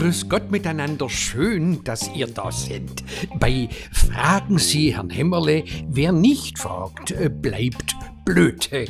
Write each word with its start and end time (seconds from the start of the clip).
Grüß 0.00 0.28
Gott 0.28 0.50
miteinander, 0.50 1.10
schön, 1.10 1.84
dass 1.84 2.10
ihr 2.14 2.26
da 2.26 2.50
seid. 2.50 3.04
Bei 3.38 3.68
Fragen 3.92 4.58
Sie, 4.58 4.94
Herrn 4.94 5.10
Hämmerle, 5.10 5.64
wer 5.88 6.12
nicht 6.12 6.58
fragt, 6.58 7.10
äh, 7.10 7.28
bleibt 7.28 7.94
blöd. 8.24 8.70
Äh, 8.72 8.86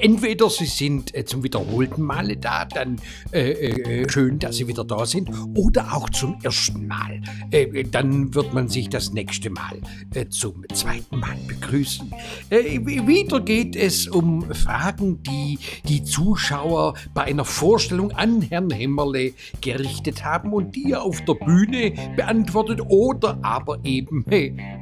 entweder 0.00 0.50
Sie 0.50 0.66
sind 0.66 1.14
äh, 1.14 1.24
zum 1.24 1.42
wiederholten 1.42 2.02
Male 2.02 2.36
da, 2.36 2.64
dann 2.64 2.96
äh, 3.32 3.50
äh, 3.50 4.08
schön, 4.08 4.38
dass 4.38 4.56
Sie 4.56 4.68
wieder 4.68 4.84
da 4.84 5.06
sind, 5.06 5.30
oder 5.54 5.94
auch 5.94 6.08
zum 6.10 6.38
ersten 6.42 6.86
Mal. 6.86 7.20
Äh, 7.50 7.84
dann 7.84 8.34
wird 8.34 8.52
man 8.54 8.68
sich 8.68 8.88
das 8.88 9.12
nächste 9.12 9.50
Mal 9.50 9.80
äh, 10.14 10.28
zum 10.28 10.64
zweiten 10.72 11.18
Mal 11.18 11.36
begrüßen. 11.46 12.12
wieder 12.50 13.40
geht 13.40 13.76
es 13.76 14.08
um 14.08 14.52
Fragen, 14.54 15.22
die 15.22 15.58
die 15.88 16.02
Zuschauer 16.04 16.94
bei 17.14 17.24
einer 17.24 17.44
Vorstellung 17.44 18.12
an 18.12 18.42
Herrn 18.42 18.70
Hämmerle 18.70 19.32
gerichtet 19.60 20.24
haben 20.24 20.52
und 20.52 20.74
die 20.74 20.92
er 20.92 21.02
auf 21.02 21.24
der 21.24 21.34
Bühne 21.34 21.92
beantwortet 22.16 22.80
oder 22.88 23.38
aber 23.42 23.78
eben 23.84 24.24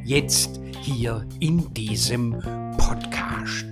jetzt 0.04 0.60
hier 0.82 1.26
in 1.40 1.72
diesem 1.74 2.36
Podcast. 2.76 3.67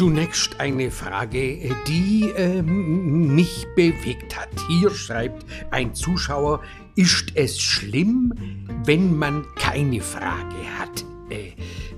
Zunächst 0.00 0.58
eine 0.58 0.90
Frage, 0.90 1.76
die 1.86 2.30
äh, 2.34 2.62
mich 2.62 3.66
bewegt 3.76 4.34
hat. 4.34 4.48
Hier 4.66 4.88
schreibt 4.88 5.44
ein 5.70 5.94
Zuschauer, 5.94 6.62
ist 6.96 7.32
es 7.34 7.60
schlimm, 7.60 8.32
wenn 8.86 9.14
man 9.18 9.44
keine 9.56 10.00
Frage 10.00 10.56
hat? 10.78 11.04
Äh, 11.28 11.52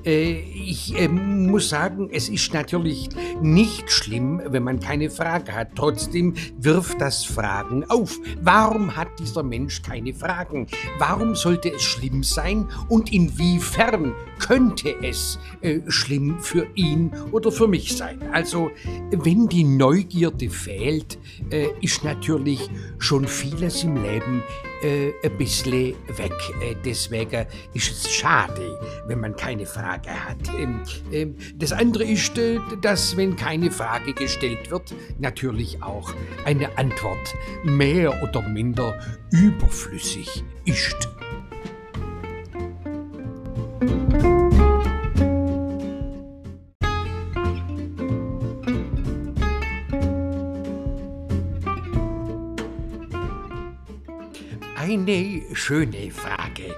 äh, 0.04 0.42
ich 0.64 0.98
äh, 0.98 1.08
muss 1.08 1.68
sagen, 1.68 2.08
es 2.10 2.28
ist 2.28 2.52
natürlich 2.52 3.08
nicht 3.40 3.90
schlimm, 3.90 4.40
wenn 4.46 4.62
man 4.62 4.80
keine 4.80 5.10
Frage 5.10 5.52
hat. 5.52 5.70
Trotzdem 5.74 6.34
wirft 6.58 7.00
das 7.00 7.24
Fragen 7.24 7.84
auf. 7.88 8.18
Warum 8.40 8.96
hat 8.96 9.08
dieser 9.18 9.42
Mensch 9.42 9.82
keine 9.82 10.14
Fragen? 10.14 10.66
Warum 10.98 11.34
sollte 11.34 11.72
es 11.72 11.82
schlimm 11.82 12.22
sein? 12.22 12.68
Und 12.88 13.12
inwiefern 13.12 14.12
könnte 14.38 14.94
es 15.02 15.38
äh, 15.60 15.80
schlimm 15.88 16.38
für 16.40 16.66
ihn 16.74 17.12
oder 17.32 17.52
für 17.52 17.68
mich 17.68 17.96
sein? 17.96 18.18
Also, 18.32 18.70
wenn 19.10 19.48
die 19.48 19.64
Neugierde 19.64 20.50
fehlt, 20.50 21.18
äh, 21.50 21.68
ist 21.80 22.04
natürlich 22.04 22.70
schon 22.98 23.26
vieles 23.26 23.84
im 23.84 24.02
Leben 24.02 24.42
äh, 24.82 25.12
ein 25.22 25.38
bisschen 25.38 25.94
weg. 26.16 26.34
Äh, 26.60 26.74
deswegen 26.84 27.46
ist 27.72 27.90
es 27.90 28.10
schade, 28.10 28.78
wenn 29.06 29.20
man 29.20 29.36
keine 29.36 29.66
Frage 29.66 30.10
hat. 30.10 30.38
Das 31.56 31.72
andere 31.72 32.04
ist, 32.04 32.38
äh, 32.38 32.58
dass, 32.80 33.16
wenn 33.16 33.36
keine 33.36 33.70
Frage 33.70 34.12
gestellt 34.12 34.70
wird, 34.70 34.94
natürlich 35.18 35.82
auch 35.82 36.12
eine 36.44 36.76
Antwort 36.78 37.34
mehr 37.64 38.22
oder 38.22 38.42
minder 38.42 38.98
überflüssig 39.30 40.44
ist. 40.64 41.08
Eine 54.76 55.42
schöne 55.54 56.10
Frage. 56.10 56.74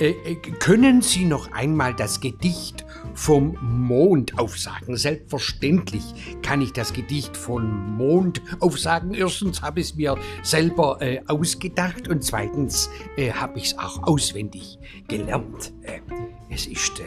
Äh, 0.00 0.10
äh, 0.10 0.36
können 0.60 1.02
Sie 1.02 1.24
noch 1.24 1.52
einmal 1.52 1.92
das 1.92 2.20
Gedicht 2.20 2.86
vom 3.18 3.58
Mond 3.60 4.38
aufsagen? 4.38 4.96
Selbstverständlich 4.96 6.04
kann 6.42 6.62
ich 6.62 6.72
das 6.72 6.92
Gedicht 6.92 7.36
vom 7.36 7.96
Mond 7.96 8.40
aufsagen. 8.60 9.12
Erstens 9.12 9.60
habe 9.60 9.80
ich 9.80 9.88
es 9.88 9.96
mir 9.96 10.16
selber 10.42 10.98
äh, 11.00 11.20
ausgedacht 11.26 12.06
und 12.06 12.22
zweitens 12.22 12.88
äh, 13.16 13.32
habe 13.32 13.58
ich 13.58 13.72
es 13.72 13.78
auch 13.78 14.04
auswendig 14.04 14.78
gelernt. 15.08 15.72
Äh, 15.82 16.00
es 16.48 16.66
ist 16.66 17.00
äh, 17.00 17.04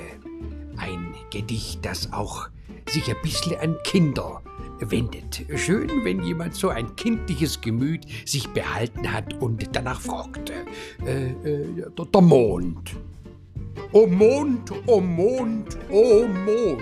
ein 0.77 1.16
Gedicht, 1.31 1.85
das 1.85 2.11
auch 2.11 2.49
sich 2.89 3.09
ein 3.09 3.22
bisschen 3.23 3.57
an 3.59 3.78
Kinder 3.85 4.41
wendet. 4.81 5.45
Schön, 5.55 5.89
wenn 6.03 6.23
jemand 6.23 6.55
so 6.55 6.69
ein 6.69 6.93
kindliches 6.97 7.61
Gemüt 7.61 8.05
sich 8.25 8.49
behalten 8.49 9.11
hat 9.11 9.33
und 9.35 9.66
danach 9.72 10.01
fragte. 10.01 10.53
Äh, 11.05 11.31
äh, 11.49 11.85
der 12.13 12.22
Mond. 12.22 12.97
O 13.92 14.08
Mond, 14.08 14.72
o 14.88 15.02
Mond, 15.02 15.78
o 15.90 16.28
Mond, 16.28 16.82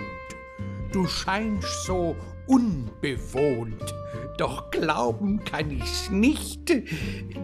du 0.92 1.06
scheinst 1.08 1.86
so 1.86 2.16
unbewohnt, 2.48 3.94
doch 4.38 4.70
glauben 4.72 5.44
kann 5.44 5.72
ich's 5.72 6.10
nicht, 6.10 6.72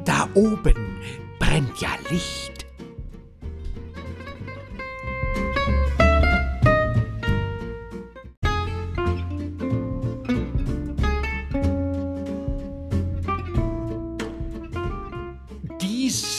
da 0.05 0.29
oben 0.33 0.99
brennt 1.39 1.79
ja 1.79 1.89
Licht. 2.09 2.64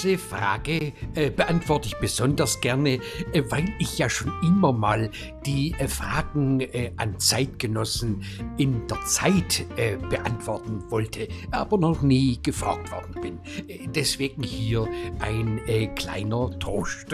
Diese 0.06 0.18
Frage 0.18 0.92
äh, 1.16 1.30
beantworte 1.30 1.88
ich 1.88 1.96
besonders 1.96 2.60
gerne, 2.60 3.00
äh, 3.32 3.42
weil 3.48 3.64
ich 3.80 3.98
ja 3.98 4.08
schon 4.08 4.32
immer 4.40 4.72
mal 4.72 5.10
die 5.44 5.74
äh, 5.80 5.88
Fragen 5.88 6.60
äh, 6.60 6.92
an 6.96 7.18
Zeitgenossen 7.18 8.22
in 8.56 8.86
der 8.86 9.00
Zeit 9.04 9.66
äh, 9.76 9.96
beantworten 9.96 10.84
wollte, 10.90 11.26
aber 11.50 11.76
noch 11.78 12.02
nie 12.02 12.38
gefragt 12.40 12.92
worden 12.92 13.20
bin. 13.20 13.40
Äh, 13.68 13.88
deswegen 13.88 14.44
hier 14.44 14.86
ein 15.18 15.60
kleiner 15.96 16.56
Trost. 16.60 17.10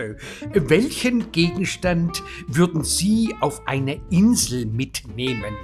welchen 0.53 1.33
Gegenstand 1.33 2.23
würden 2.47 2.85
Sie 2.85 3.35
auf 3.41 3.67
eine 3.67 4.03
Insel 4.11 4.67
mitnehmen? 4.67 5.55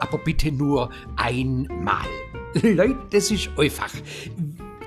aber 0.00 0.18
bitte 0.18 0.52
nur 0.52 0.90
einmal. 1.16 2.06
Leute, 2.62 2.98
das 3.10 3.30
ist 3.30 3.50
einfach. 3.56 3.90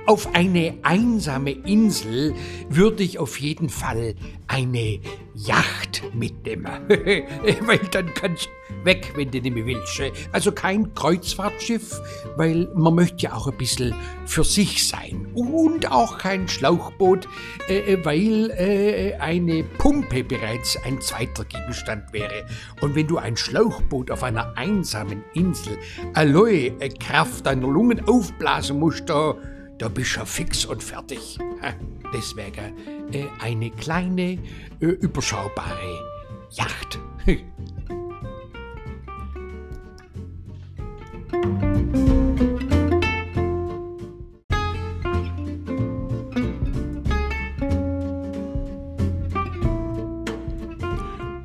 Auf 0.08 0.34
eine 0.34 0.74
einsame 0.82 1.52
Insel 1.52 2.34
würde 2.70 3.04
ich 3.04 3.20
auf 3.20 3.40
jeden 3.40 3.70
Fall 3.70 4.16
eine 4.48 5.00
Yacht 5.36 6.04
mitnehmen. 6.14 6.66
weil 6.90 7.80
dann 7.92 8.14
kannst 8.14 8.46
du 8.46 8.86
weg, 8.86 9.14
wenn 9.16 9.30
du 9.32 9.40
nicht 9.40 9.54
mehr 9.54 9.66
willst. 9.66 10.02
Also 10.32 10.52
kein 10.52 10.94
Kreuzfahrtschiff, 10.94 12.00
weil 12.36 12.68
man 12.76 12.96
möchte 12.96 13.24
ja 13.24 13.34
auch 13.34 13.48
ein 13.48 13.58
bisschen 13.58 13.94
für 14.26 14.44
sich 14.44 14.88
sein. 14.88 15.28
Und 15.36 15.92
auch 15.92 16.18
kein 16.18 16.48
Schlauchboot, 16.48 17.28
äh, 17.70 17.94
äh, 17.94 18.06
weil 18.06 18.50
äh, 18.52 19.14
eine 19.20 19.64
Pumpe 19.64 20.24
bereits 20.24 20.78
ein 20.84 21.00
zweiter 21.02 21.46
Gegenstand 21.46 22.12
wäre. 22.12 22.46
Und 22.82 22.96
wenn 22.96 23.08
du 23.08 23.18
ein 23.18 23.38
Schlauchboot 23.38 24.12
auf 24.12 24.24
einer 24.24 24.58
einsamen 24.58 25.24
Insel 25.34 25.78
Aloe 26.14 26.72
Kraft 27.00 27.46
deiner 27.46 27.68
Lungen 27.68 28.08
aufblasen 28.08 28.80
musst, 28.80 29.10
da 29.10 29.36
da 29.82 29.88
bist 29.88 30.16
du 30.16 30.26
fix 30.26 30.64
und 30.66 30.84
fertig. 30.84 31.40
Deswegen 32.14 33.12
äh, 33.14 33.26
eine 33.40 33.72
kleine, 33.72 34.38
äh, 34.80 34.86
überschaubare 34.86 36.00
Yacht. 36.52 37.00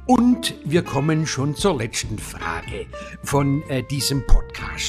Und 0.07 0.55
wir 0.65 0.83
kommen 0.83 1.27
schon 1.27 1.55
zur 1.57 1.79
letzten 1.79 2.19
Frage 2.19 2.87
von 3.23 3.63
äh, 3.71 3.83
diesem 3.83 4.27
Podcast, 4.27 4.46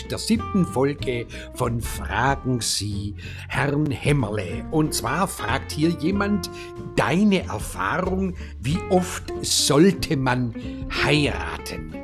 der 0.10 0.18
siebten 0.18 0.66
Folge 0.66 1.26
von 1.54 1.82
Fragen 1.82 2.62
Sie 2.62 3.16
Herrn 3.48 3.90
Hämmerle. 3.90 4.66
Und 4.72 4.94
zwar 4.94 5.28
fragt 5.28 5.72
hier 5.72 5.90
jemand 5.90 6.50
deine 6.96 7.44
Erfahrung, 7.44 8.36
wie 8.60 8.80
oft 8.90 9.34
sollte 9.42 10.18
man 10.18 10.54
heiraten? 11.04 11.97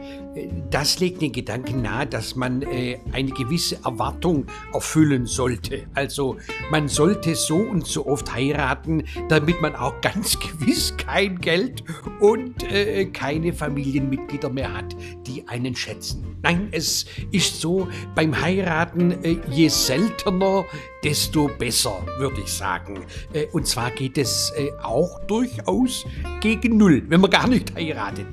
Das 0.69 0.99
legt 0.99 1.21
den 1.21 1.31
Gedanken 1.31 1.81
nahe, 1.81 2.07
dass 2.07 2.35
man 2.35 2.61
äh, 2.63 2.99
eine 3.11 3.31
gewisse 3.31 3.77
Erwartung 3.83 4.45
erfüllen 4.73 5.25
sollte. 5.25 5.85
Also 5.93 6.37
man 6.71 6.87
sollte 6.87 7.35
so 7.35 7.57
und 7.57 7.85
so 7.85 8.07
oft 8.07 8.33
heiraten, 8.33 9.03
damit 9.29 9.61
man 9.61 9.75
auch 9.75 10.01
ganz 10.01 10.39
gewiss 10.59 10.95
kein 10.97 11.39
Geld 11.39 11.83
und 12.19 12.63
äh, 12.71 13.05
keine 13.05 13.53
Familienmitglieder 13.53 14.49
mehr 14.49 14.73
hat, 14.73 14.95
die 15.27 15.47
einen 15.47 15.75
schätzen. 15.75 16.37
Nein, 16.41 16.69
es 16.71 17.05
ist 17.31 17.61
so, 17.61 17.87
beim 18.15 18.39
Heiraten, 18.41 19.23
äh, 19.23 19.37
je 19.49 19.67
seltener, 19.69 20.65
desto 21.03 21.47
besser, 21.47 22.05
würde 22.17 22.41
ich 22.41 22.51
sagen. 22.51 23.05
Äh, 23.33 23.47
und 23.51 23.67
zwar 23.67 23.91
geht 23.91 24.17
es 24.17 24.51
äh, 24.55 24.71
auch 24.81 25.19
durchaus 25.25 26.05
gegen 26.41 26.77
Null, 26.77 27.03
wenn 27.07 27.21
man 27.21 27.29
gar 27.29 27.47
nicht 27.47 27.75
heiratet. 27.75 28.27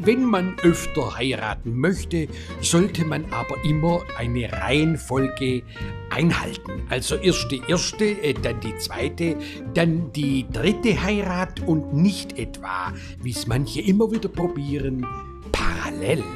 Wenn 0.00 0.24
man 0.24 0.56
öfter 0.62 1.16
heiraten 1.16 1.78
möchte, 1.78 2.28
sollte 2.60 3.04
man 3.04 3.24
aber 3.32 3.56
immer 3.64 4.00
eine 4.16 4.50
Reihenfolge 4.52 5.62
einhalten. 6.10 6.86
Also 6.88 7.16
erst 7.16 7.50
die 7.50 7.62
erste, 7.68 8.16
dann 8.42 8.60
die 8.60 8.76
zweite, 8.78 9.36
dann 9.74 10.12
die 10.12 10.46
dritte 10.50 11.00
Heirat 11.02 11.60
und 11.60 11.94
nicht 11.94 12.38
etwa, 12.38 12.92
wie 13.22 13.30
es 13.30 13.46
manche 13.46 13.80
immer 13.80 14.10
wieder 14.10 14.28
probieren, 14.28 15.06
parallel. 15.52 16.22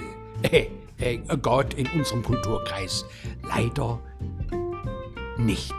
Äh, 0.51 0.67
äh, 1.03 1.19
Gott 1.41 1.75
in 1.75 1.87
unserem 1.99 2.23
Kulturkreis 2.23 3.05
leider 3.43 3.99
nicht. 5.45 5.75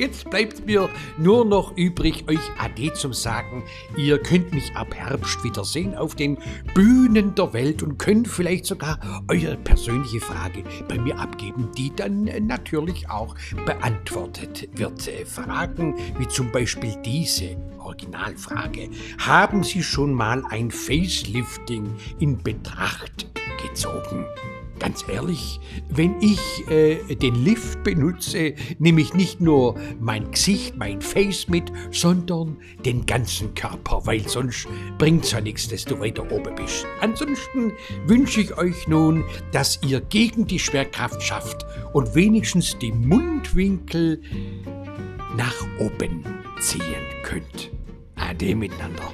Jetzt 0.00 0.30
bleibt 0.30 0.66
mir 0.66 0.88
nur 1.18 1.44
noch 1.44 1.76
übrig, 1.76 2.24
euch 2.26 2.40
Ade 2.58 2.92
zum 2.94 3.12
Sagen. 3.12 3.62
Ihr 3.96 4.18
könnt 4.18 4.52
mich 4.52 4.74
ab 4.74 4.94
Herbst 4.94 5.44
wiedersehen 5.44 5.94
auf 5.94 6.14
den 6.14 6.38
Bühnen 6.74 7.34
der 7.34 7.52
Welt 7.52 7.82
und 7.82 7.98
könnt 7.98 8.26
vielleicht 8.26 8.64
sogar 8.64 8.98
eure 9.28 9.56
persönliche 9.58 10.20
Frage 10.20 10.64
bei 10.88 10.98
mir 10.98 11.18
abgeben, 11.18 11.68
die 11.76 11.94
dann 11.94 12.24
natürlich 12.46 13.08
auch 13.10 13.34
beantwortet 13.66 14.68
wird. 14.72 15.10
Fragen 15.26 15.94
wie 16.18 16.28
zum 16.28 16.50
Beispiel 16.50 16.96
diese 17.04 17.56
Originalfrage. 17.78 18.88
Haben 19.18 19.62
Sie 19.62 19.82
schon 19.82 20.14
mal 20.14 20.42
ein 20.48 20.70
Facelifting 20.70 21.94
in 22.18 22.38
Betracht 22.38 23.28
gezogen? 23.62 24.24
Ganz 24.80 25.04
ehrlich, 25.08 25.60
wenn 25.90 26.20
ich 26.22 26.40
äh, 26.68 27.14
den 27.14 27.34
Lift 27.44 27.84
benutze, 27.84 28.54
nehme 28.78 29.02
ich 29.02 29.12
nicht 29.12 29.40
nur 29.40 29.78
mein 30.00 30.30
Gesicht, 30.30 30.76
mein 30.76 31.02
Face 31.02 31.48
mit, 31.48 31.70
sondern 31.90 32.56
den 32.84 33.04
ganzen 33.04 33.54
Körper, 33.54 34.00
weil 34.06 34.26
sonst 34.26 34.66
bringt's 34.96 35.32
ja 35.32 35.40
nichts, 35.42 35.68
dass 35.68 35.84
du 35.84 36.00
weiter 36.00 36.30
oben 36.32 36.54
bist. 36.54 36.86
Ansonsten 37.02 37.72
wünsche 38.06 38.40
ich 38.40 38.56
euch 38.56 38.88
nun, 38.88 39.22
dass 39.52 39.78
ihr 39.86 40.00
gegen 40.00 40.46
die 40.46 40.58
Schwerkraft 40.58 41.22
schafft 41.22 41.66
und 41.92 42.14
wenigstens 42.14 42.78
die 42.78 42.92
Mundwinkel 42.92 44.22
nach 45.36 45.54
oben 45.78 46.24
ziehen 46.58 46.82
könnt. 47.22 47.70
Ade 48.16 48.54
miteinander. 48.54 49.12